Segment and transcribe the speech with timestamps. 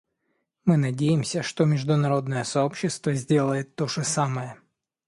[0.65, 4.57] Мы надеемся, что международное сообщество сделает то же самое.